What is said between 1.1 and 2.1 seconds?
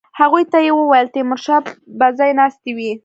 تیمورشاه به